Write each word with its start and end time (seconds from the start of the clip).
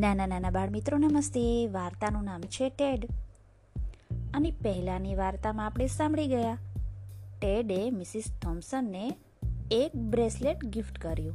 નાના 0.00 0.26
નાના 0.26 0.50
બાળ 0.50 0.70
મિત્રો 0.70 0.98
નમસ્તે 0.98 1.66
વાર્તાનું 1.66 2.24
નામ 2.24 2.40
છે 2.40 2.68
ટેડ. 2.68 3.08
અને 4.34 4.50
પહેલાંની 4.50 5.14
વાર્તામાં 5.14 5.66
આપણે 5.66 5.86
સાંભળી 5.86 6.26
ગયા. 6.26 6.58
ટેડે 7.40 7.90
મિસિસ 7.90 8.24
થોમ્સનને 8.42 9.16
એક 9.70 9.96
બ્રેસલેટ 9.96 10.64
ગિફ્ટ 10.64 10.98
કર્યું. 10.98 11.34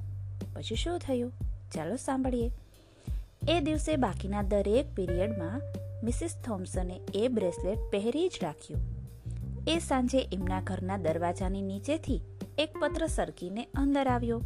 પછી 0.54 0.76
શું 0.76 1.00
થયું? 1.00 1.32
ચાલો 1.74 1.96
સાંભળીએ. 1.96 2.52
એ 3.50 3.60
દિવસે 3.60 3.96
બાકીના 3.96 4.42
દરેક 4.42 4.96
પીરિયડમાં 4.96 5.62
મિસિસ 6.04 6.36
થોમ્સને 6.46 7.00
એ 7.16 7.28
બ્રેસલેટ 7.28 7.78
પહેરી 7.92 8.28
જ 8.28 8.32
રાખ્યું. 8.44 8.82
એ 9.68 9.80
સાંજે 9.80 10.30
એમના 10.34 10.62
ઘરના 10.62 10.98
દરવાજાની 10.98 11.62
નીચેથી 11.62 12.22
એક 12.58 12.78
પત્ર 12.78 13.08
સરકીને 13.08 13.64
અંદર 13.64 14.08
આવ્યો. 14.08 14.42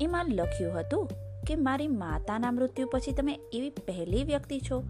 એમાં 0.00 0.26
લખ્યું 0.26 0.80
હતું 0.80 1.10
કે 1.46 1.54
મારી 1.56 1.88
માતાના 1.88 2.52
મૃત્યુ 2.52 2.88
પછી 2.92 3.12
તમે 3.12 3.38
એવી 3.52 3.70
પહેલી 3.70 4.24
વ્યક્તિ 4.24 4.60
છો 4.70 4.84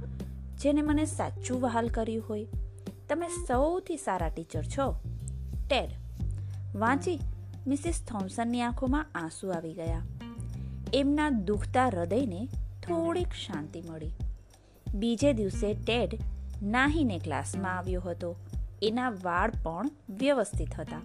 જેને 0.62 0.82
મને 0.82 1.04
સાચું 1.04 1.60
વહાલ 1.60 1.88
કર્યું 1.88 2.28
હોય? 2.28 2.46
તમે 3.08 3.28
સૌથી 3.46 3.96
સારા 3.96 4.28
ટીચર 4.28 4.62
છો. 4.62 5.00
ટેડ. 5.68 5.90
વાંચી 6.77 7.20
મિસિસ 7.66 8.04
થોમ્સનની 8.08 8.62
આંખોમાં 8.62 9.06
આંસુ 9.14 9.48
આવી 9.50 9.72
ગયા. 9.72 10.02
એમના 10.94 11.30
દુખતા 11.30 11.86
હૃદયને 11.86 12.48
થોડીક 12.88 13.28
શાંતિ 13.28 13.82
મળી. 13.88 14.10
બીજે 14.94 15.32
દિવસે 15.32 15.74
ટેડ 15.74 16.18
નાહીને 16.62 17.18
ક્લાસમાં 17.18 17.78
આવ્યો 17.78 18.00
હતો. 18.00 18.36
એના 18.82 19.10
વાળ 19.10 19.50
પણ 19.62 19.91
વ્યવસ્થિત 20.10 20.74
હતા. 20.74 21.00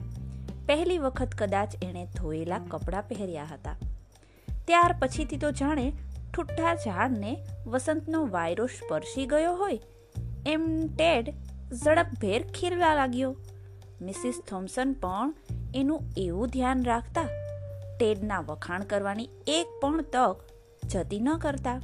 પહેલી 0.65 0.97
વખત 0.97 1.35
કદાચ 1.35 1.75
એણે 1.83 2.05
ધોયેલા 2.05 2.59
કપડાં 2.59 3.07
પહેર્યા 3.07 3.45
હતા. 3.45 3.75
ત્યાર 4.69 4.95
પછીથી 4.99 5.37
તો 5.37 5.51
જાણે 5.51 5.93
ઠુઠ્ઠા 6.33 6.75
ઝાડને 6.75 7.37
વસંતનો 7.67 8.27
વાયરો 8.27 8.65
સ્પર્શી 8.65 9.25
ગયો 9.25 9.55
હોય. 9.55 9.79
એમ 10.47 10.87
ટેડ 10.97 11.29
ઝડપભેર 11.73 12.47
ખીરવા 12.47 12.95
લાગ્યો. 12.95 13.35
મિસિસ 14.01 14.41
થોમ્સન 14.49 14.93
પણ 14.93 15.33
એનું 15.75 16.01
એવું 16.17 16.47
ધ્યાન 16.47 16.83
રાખતા 16.83 17.25
ટેડના 17.99 18.39
વખાણ 18.39 18.83
કરવાની 18.83 19.29
એક 19.47 19.67
પણ 19.81 20.01
તક 20.01 20.37
જતી 20.83 21.19
ન 21.19 21.37
કરતા. 21.37 21.81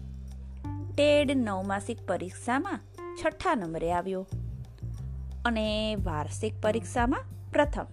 ટેડ 0.98 1.32
નવમાસિક 1.36 2.08
પરીક્ષામાં 2.08 2.80
છઠ્ઠા 3.24 3.56
નંબરે 3.56 3.92
આવ્યો 3.94 4.28
અને 5.46 5.96
વાર્ષિક 5.96 6.54
પરીક્ષામાં 6.62 7.52
પ્રથમ. 7.52 7.86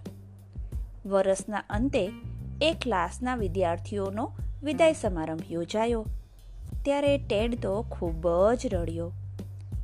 વર્ષના 1.09 1.57
અંતે 1.57 2.11
એ 2.61 2.73
ક્લાસના 2.81 3.35
વિદ્યાર્થીઓનો 3.35 4.31
વિદાય 4.63 4.93
સમારંભ 4.93 5.41
યોજાયો. 5.51 6.05
ત્યારે 6.83 7.17
ટેડ 7.17 7.61
તો 7.61 7.81
ખૂબ 7.81 8.27
જ 8.53 8.73
રડ્યો. 8.73 9.11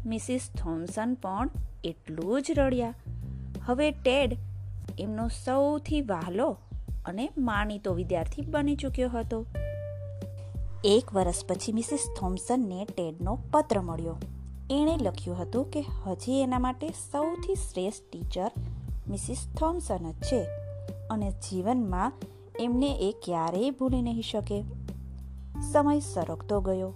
મિસિસ 0.05 0.49
થોમ્સન 0.57 1.13
પણ 1.13 1.49
એટલું 1.83 2.41
જ 2.41 2.45
રડ્યા. 2.51 2.93
હવે 3.65 3.91
ટેડ 3.91 4.37
એમનો 4.99 5.27
સૌથી 5.27 6.01
વહાલો 6.01 6.57
અને 7.05 7.29
માનીતો 7.37 7.93
વિદ્યાર્થી 7.93 8.41
બની 8.41 8.75
ચૂક્યો 8.75 9.09
હતો. 9.09 9.45
એક 10.83 11.13
વર્ષ 11.13 11.45
પછી 11.45 11.73
મિસિસ 11.73 12.05
થોમ્સનને 12.19 12.85
ટેડનો 12.85 13.39
પત્ર 13.51 13.81
મળ્યો. 13.81 14.15
એણે 14.69 14.97
લખ્યું 15.01 15.41
હતું 15.41 15.71
કે 15.71 15.85
હજી 16.05 16.41
એના 16.41 16.59
માટે 16.59 16.89
સૌથી 16.89 17.55
શ્રેષ્ઠ 17.55 18.11
ટીચર 18.11 18.51
મિસિસ 19.07 19.47
થોમ્સન 19.57 20.11
જ 20.11 20.13
છે 20.13 20.43
અને 21.09 21.31
જીવનમાં 21.31 22.13
એમને 22.59 22.97
એ 22.99 23.15
ક્યારેય 23.23 23.69
ભૂલી 23.69 24.01
નહીં 24.01 24.21
શકે. 24.21 24.63
સમય 25.71 25.99
સરકતો 25.99 26.61
ગયો. 26.61 26.93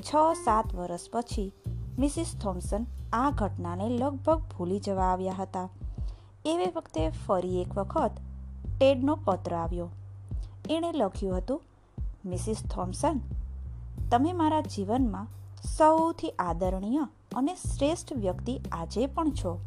છ, 0.00 0.36
સાત 0.44 0.74
વર્ષ 0.74 1.00
પછી 1.12 1.52
મિસિસ 1.98 2.36
થોમ્સન 2.42 2.86
આ 3.12 3.30
ઘટનાને 3.30 3.88
લગભગ 3.88 4.38
ભૂલી 4.38 4.80
જવા 4.80 5.04
આવ્યા 5.04 5.34
હતા. 5.38 5.68
એવી 6.44 6.72
વખતે 6.76 7.08
ફરી 7.08 7.62
એક 7.62 7.78
વખત 7.78 8.10
ટેડનો 8.78 9.16
પત્ર 9.16 9.54
આવ્યો. 9.54 9.88
એણે 10.70 10.92
લખ્યું 10.92 11.38
હતું, 11.38 11.62
મિસિસ 12.26 12.64
થોમ્સન 12.64 13.20
તમે 14.10 14.32
મારા 14.32 14.60
જીવનમાં 14.60 15.26
સૌથી 15.76 16.30
આદરણીય 16.30 17.00
અને 17.36 17.54
શ્રેષ્ઠ 17.54 18.12
વ્યક્તિ 18.12 18.60
આજે 18.72 19.06
પણ 19.06 19.30
છો. 19.30 19.60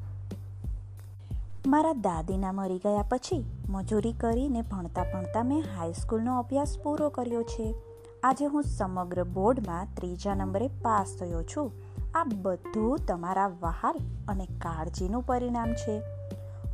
મારા 1.67 1.93
દાદીના 1.93 2.51
મરી 2.51 2.77
ગયા 2.77 3.05
પછી 3.09 3.45
મજૂરી 3.69 4.13
કરીને 4.13 4.61
ભણતા 4.61 5.03
ભણતા 5.03 5.43
મેં 5.43 5.63
હાઈસ્કૂલનો 5.77 6.39
અભ્યાસ 6.39 6.77
પૂરો 6.83 7.09
કર્યો 7.09 7.43
છે. 7.43 7.75
આજે 8.23 8.45
હું 8.45 8.63
સમગ્ર 8.63 9.23
બોર્ડમાં 9.23 9.87
ત્રીજા 9.95 10.35
નંબરે 10.35 10.67
પાસ 10.67 11.15
થયો 11.19 11.43
છું. 11.43 11.71
આ 12.15 12.23
બધું 12.23 12.99
તમારા 13.07 13.47
વહાલ 13.47 13.95
અને 14.27 14.45
કાળજીનું 14.45 15.23
પરિણામ 15.25 15.73
છે. 15.73 16.01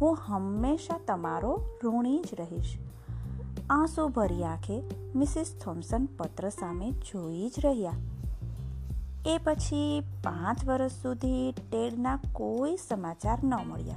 હું 0.01 0.17
હંમેશા 0.25 0.99
તમારો 1.07 1.61
ઋણી 1.83 2.19
જ 2.19 2.35
રહીશ. 2.39 2.77
આંસુ 3.69 4.07
ભરી 4.07 4.43
આંખે 4.43 4.83
મિસિસ 5.15 5.55
થોમ્સન 5.63 6.05
પત્ર 6.05 6.49
સામે 6.49 6.91
જોઈ 6.91 7.49
જ 7.49 7.65
રહ્યા. 7.65 7.91
એ 9.25 9.39
પછી 9.43 10.03
પાંચ 10.23 10.67
વર્ષ 10.67 10.91
સુધી 10.91 11.51
ટેડના 11.51 12.19
કોઈ 12.33 12.77
સમાચાર 12.89 13.39
ન 13.43 13.53
મળ્યા. 13.55 13.95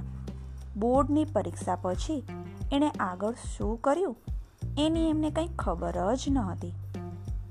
બોર્ડની 0.77 1.25
પરીક્ષા 1.25 1.75
પછી 1.75 2.23
એણે 2.71 2.89
આગળ 2.89 3.33
શું 3.57 3.81
કર્યું? 3.81 4.17
એની 4.77 5.09
એમને 5.09 5.29
કંઈ 5.29 5.47
ખબર 5.59 6.15
જ 6.15 6.25
ન 6.29 6.37
હતી 6.37 6.73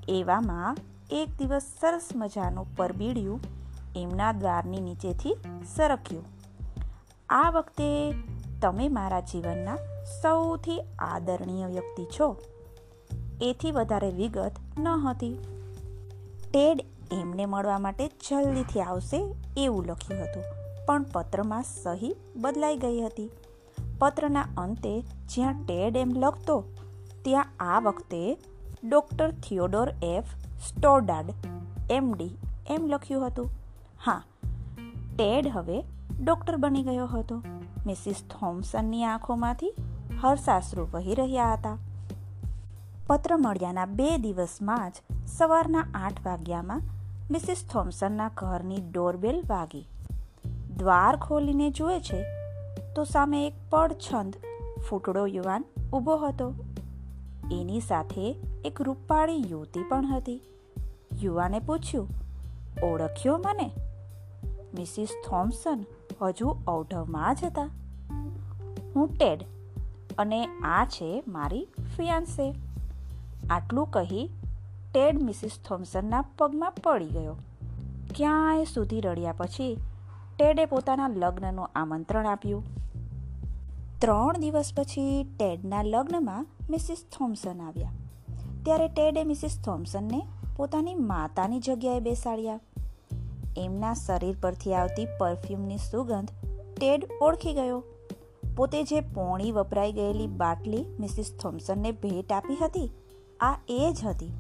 એવામાં 0.08 0.76
એક 1.10 1.28
દિવસ 1.38 1.62
સરસ 1.80 2.08
મજાનું 2.14 2.76
પરબીડિયું 2.76 3.40
એમના 3.96 4.32
દ્વારની 4.32 4.80
નીચેથી 4.80 5.36
સરક્યું. 5.76 6.24
આ 7.28 7.50
વખતે 7.50 8.14
તમે 8.62 8.88
મારા 8.88 9.20
જીવનના 9.20 9.76
સૌથી 10.22 10.80
આદરણીય 10.98 11.66
વ્યક્તિ 11.66 12.04
છો. 12.04 12.36
એથી 13.40 13.70
વધારે 13.70 14.10
વિગત 14.10 14.52
ન 14.78 14.88
હતી. 14.88 15.38
ટેડ 16.52 16.84
એમને 17.12 17.46
મળવા 17.46 17.78
માટે 17.78 18.08
જલ્દીથી 18.08 18.80
આવશે 18.80 19.34
એવું 19.56 19.86
લખ્યું 19.86 20.22
હતું. 20.22 20.63
પણ 20.86 21.06
પત્રમાં 21.12 21.62
સહી 21.62 22.14
બદલાઈ 22.36 22.76
ગઈ 22.76 23.00
હતી. 23.00 23.30
પત્રના 23.98 24.46
અંતે 24.56 24.94
જ્યાં 25.28 25.54
ટેડ 25.66 25.96
એમ 25.96 26.12
લખતો, 26.16 26.56
ત્યાં 27.24 27.46
આ 27.60 27.80
વખતે 27.80 28.22
doctor 28.84 29.30
Theodore 29.30 29.92
F. 30.02 30.30
Stoddard 30.68 31.30
MD 31.90 32.30
એમ 32.70 32.86
લખ્યું 32.86 33.26
હતું. 33.26 33.50
હા, 34.06 34.22
ટેડ 35.16 35.48
હવે 35.48 35.84
ડૉક્ટર 36.24 36.56
બની 36.56 36.82
ગયો 36.82 37.06
હતો. 37.06 37.42
મિસિસ 37.86 38.22
થોમ્સનની 38.30 39.04
આંખોમાંથી 39.04 39.72
હર્ષાશ્રુ 40.22 40.86
વહી 40.92 41.14
રહ્યા 41.14 41.52
હતા. 41.52 41.76
પત્ર 43.06 43.36
મળ્યાના 43.36 43.84
બે 43.84 44.18
દિવસમાં 44.18 44.90
જ 44.90 44.94
સવારના 45.28 45.86
આઠ 45.94 46.26
વાગ્યામાં 46.26 46.82
મિસિસ 47.30 47.64
થોમ્સનના 47.72 48.30
ઘરની 48.36 48.80
ડોરબેલ 48.92 49.42
વાગી. 49.46 49.88
દ્વાર 50.78 51.16
ખોલીને 51.16 51.70
જુએ 51.70 52.00
છે, 52.00 52.24
તો 52.94 53.04
સામે 53.04 53.46
એક 53.46 53.52
પડછંદ 53.70 54.36
ફૂટડો 54.88 55.26
યુવાન 55.26 55.64
ઊભો 55.92 56.16
હતો. 56.16 56.54
એની 57.52 57.80
સાથે 57.80 58.36
એક 58.64 58.82
રૂપાળી 58.82 59.44
યુવતી 59.50 59.82
પણ 59.88 60.06
હતી. 60.06 60.40
યુવાને 61.22 61.58
પૂછ્યું, 61.58 62.08
ઓળખ્યો 62.82 63.38
મને? 63.38 63.70
મિસિસ 64.78 65.08
થોમ્સન 65.28 65.84
હજુ 66.22 66.56
ઔઢવમાં 66.68 67.34
જ 67.34 67.44
હતા. 67.44 67.70
હું 68.96 69.08
ટેડ 69.08 69.44
અને 70.18 70.46
આ 70.46 70.84
છે 70.84 71.22
મારી 71.28 71.68
ફિયાન્સે. 71.96 72.54
આટલું 73.50 73.90
કહી 73.90 74.28
ટેડ 74.92 75.22
મિસિસ 75.22 75.50
થોમ્સનના 75.68 76.24
પગમાં 76.38 76.72
પડી 76.72 77.06
ગયો. 77.06 77.36
ક્યાંય 78.14 78.64
સુધી 78.64 79.00
રડ્યા 79.00 79.32
પછી 79.32 79.76
ટેડે 80.38 80.64
પોતાના 80.64 81.08
લગ્નનું 81.08 81.66
આમંત્રણ 81.74 82.26
આપ્યું. 82.26 82.64
ત્રણ 83.98 84.38
દિવસ 84.38 84.72
પછી 84.76 85.24
ટેડના 85.38 85.82
લગ્નમાં 85.82 86.46
મિસિસ 86.70 87.04
થોમ્સન 87.18 87.60
આવ્યા. 87.60 87.92
ત્યારે 88.62 88.88
ટેડે 88.88 89.24
મિસિસ 89.24 89.60
થોમ્સનને 89.64 90.22
પોતાની 90.56 90.94
માતાની 90.94 91.60
જગ્યાએ 91.60 92.00
બેસાડ્યા. 92.00 92.60
એમના 93.56 93.94
શરીર 93.94 94.36
પરથી 94.40 94.74
આવતી 94.74 95.06
પરફ્યુમની 95.18 95.76
સુગંધ 95.76 96.28
ટેડ 96.80 97.08
ઓળખી 97.20 97.54
ગયો. 97.54 97.82
પોતે 98.56 98.82
જે 98.82 99.00
પોણી 99.00 99.52
વપરાઈ 99.52 99.92
ગયેલી 99.92 100.26
બાટલી 100.26 100.84
મિસિસ 101.00 101.32
થોમ્સનને 101.42 101.92
ભેટ 101.92 102.32
આપી 102.32 102.56
હતી, 102.62 102.90
આ 103.40 103.56
એ 103.68 103.92
જ 103.92 104.04
હતી. 104.04 104.32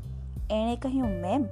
એણે 0.50 0.76
કહ્યું, 0.76 1.20
મેમ, 1.20 1.46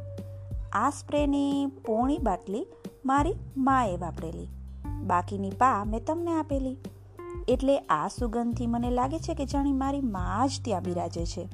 આ 0.73 0.91
સ્પ્રેની 0.91 1.67
પોણી 1.67 2.19
બાટલી 2.19 2.67
મારી 3.05 3.35
માએ 3.57 3.97
વાપરેલી. 3.97 4.49
બાકીની 5.03 5.51
પા 5.51 5.85
મેં 5.85 6.05
તમને 6.05 6.39
આપેલી. 6.39 6.77
એટલે 7.49 7.79
આ 7.79 8.09
સુગંધથી 8.09 8.67
મને 8.67 8.91
લાગે 8.91 9.19
છે 9.19 9.35
કે 9.35 9.45
જાણે 9.45 9.73
મારી 9.73 10.01
મા 10.01 10.47
જ 10.47 10.51
ત્યાં 10.65 10.83
બિરાજે 10.83 11.27
છે. 11.27 11.49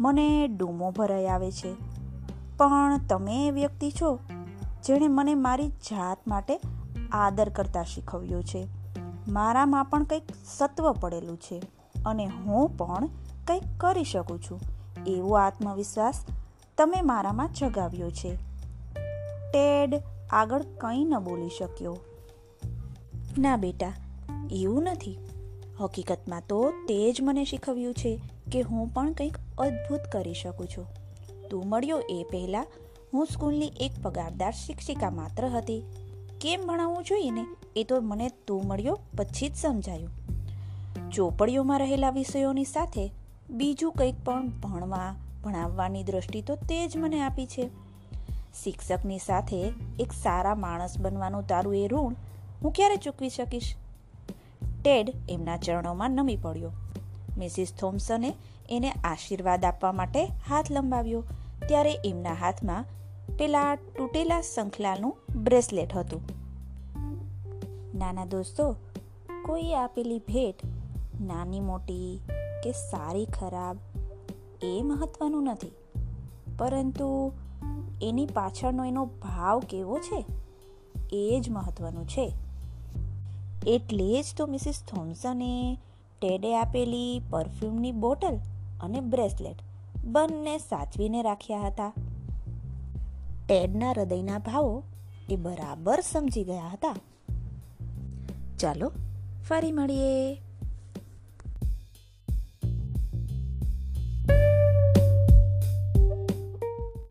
મને 0.00 0.48
ડૂમો 0.48 0.90
ભરાઈ 0.90 1.26
આવે 1.26 1.50
છે. 1.50 1.74
પણ 2.56 3.00
તમે 3.08 3.46
એ 3.46 3.50
વ્યક્તિ 3.50 3.90
છો 3.90 4.18
જેણે 4.84 5.08
મને 5.08 5.34
મારી 5.34 5.68
જાત 5.68 6.28
માટે 6.28 6.60
આદર 7.12 7.48
કરતા 7.48 7.82
શીખવ્યો 7.82 8.42
છે. 8.42 8.66
મારામાં 9.28 9.84
પણ 9.84 10.04
કંઈક 10.04 10.22
સત્વ 10.44 10.92
પડેલું 10.92 11.36
છે 11.36 11.62
અને 12.06 12.26
હું 12.26 12.76
પણ 12.76 13.08
કંઈક 13.46 13.62
કરી 13.76 14.04
શકું 14.04 14.40
છું. 14.42 14.60
એવો 15.06 15.34
આત્મવિશ્વાસ 15.34 16.24
તમે 16.78 17.02
મારામાં 17.02 17.52
જગાવ્યો 17.52 18.10
છે. 18.10 18.36
ટેડ 19.52 20.02
આગળ 20.30 20.62
કંઈ 20.62 21.04
ન 21.04 21.18
બોલી 21.18 21.48
શક્યો. 21.48 21.96
ના 23.38 23.56
બેટા, 23.56 23.92
એવું 24.50 24.82
નથી. 24.82 25.18
હકીકતમાં 25.80 26.42
તો 26.48 26.70
તે 26.70 27.12
જ 27.12 27.16
મને 27.22 27.44
શીખવ્યું 27.44 27.94
છે 27.94 28.20
કે 28.52 28.60
હું 28.60 28.94
પણ 28.94 29.12
કંઈક 29.12 29.38
અદ્ભુત 29.58 30.00
કરી 30.12 30.34
શકું 30.34 30.66
છું. 30.66 30.86
તું 31.50 31.68
મળ્યો 31.68 31.98
એ 31.98 32.26
પહેલાં, 32.30 32.66
હું 33.12 33.26
સ્કૂલની 33.26 33.66
એક 33.80 33.90
પગારદાર 34.02 34.52
શિક્ષિકા 34.52 35.10
માત્ર 35.10 35.48
હતી. 35.48 35.82
કેમ 36.40 36.66
ભણાવવું 36.66 37.04
જોઈએ 37.04 37.30
ને 37.30 37.46
એ 37.76 37.84
તો 37.84 38.00
મને 38.00 38.30
તું 38.46 38.66
મળ્યો 38.66 38.98
પછી 39.18 39.48
જ 39.48 39.56
સમજાયું. 39.56 40.10
ચોપડીઓમાં 41.10 41.78
રહેલા 41.78 42.10
વિષયોની 42.10 42.64
સાથે 42.64 43.12
બીજું 43.50 43.92
કંઈક 43.92 44.14
પણ 44.24 44.48
ભણવા, 44.48 45.14
ભણાવવાની 45.44 46.02
દ્રષ્ટિ 46.02 46.42
તો 46.42 46.54
તે 46.54 46.86
જ 46.86 46.96
મને 46.96 47.20
આપી 47.20 47.46
છે. 47.46 47.85
શિક્ષકની 48.64 49.18
સાથે 49.18 49.72
એક 49.98 50.12
સારા 50.12 50.54
માણસ 50.54 50.98
બનવાનું 50.98 51.46
તારું 51.46 51.76
એ 51.76 51.88
ઋણ 51.88 52.14
હું 52.62 52.72
ક્યારે 52.72 52.96
ચૂકવી 52.96 53.28
શકીશ? 53.28 53.76
ટેડ 54.82 55.12
એમના 55.28 55.56
ચરણોમાં 55.56 56.10
નમી 56.10 56.36
પડ્યો. 56.36 56.70
મિસિસ 57.38 57.74
થોમ્સને 57.74 58.34
એને 58.70 58.90
આશીર્વાદ 58.90 59.64
આપવા 59.64 59.92
માટે 59.92 60.24
હાથ 60.24 60.72
લંબાવ્યો. 60.72 61.24
ત્યારે 61.68 61.90
એમના 62.04 62.32
હાથમાં 62.32 62.84
પેલા 63.38 63.74
તૂટેલા 63.74 64.40
શંખલાનું 64.40 65.16
બ્રેસલેટ 65.36 65.96
હતું. 65.96 66.20
નાના 67.98 68.24
દોસ્તો, 68.24 68.76
કોઈ 69.44 69.72
આપેલી 69.72 70.18
ભેટ, 70.18 70.64
નાની 71.20 71.60
મોટી 71.60 72.20
કે 72.64 72.72
સારી 72.72 73.26
ખરાબ, 73.26 73.76
એ 74.62 74.80
મહત્વનું 74.84 75.44
નથી. 75.44 75.72
પરંતુ 76.58 77.32
એની 78.02 78.26
પાછળનો 78.26 78.84
એનો 78.84 79.04
ભાવ 79.04 79.60
કેવો 79.60 79.98
છે? 79.98 80.24
એ 81.12 81.40
જ 81.40 81.50
મહત્વનું 81.50 82.06
છે. 82.06 82.32
એટલે 83.66 84.22
જ 84.22 84.24
તો 84.36 84.46
મિસિસ 84.46 84.82
થોમ્સને 84.88 85.78
ટેડે 86.20 86.56
આપેલી 86.56 87.22
પરફ્યુમની 87.30 87.92
બોટલ 87.92 88.38
અને 88.80 89.00
બ્રેસલેટ 89.00 89.56
બંને 90.04 90.58
સાચવીને 90.58 91.22
રાખ્યા 91.22 91.60
હતા. 91.60 91.92
ટેડના 93.46 93.90
હૃદયના 93.90 94.38
ભાવો 94.38 94.82
એ 95.30 95.36
બરાબર 95.36 96.00
સમજી 96.00 96.44
ગયા 96.44 96.68
હતા. 96.72 96.96
ચાલો, 98.58 98.92
ફરી 99.48 99.72
મળીએ. 99.72 100.45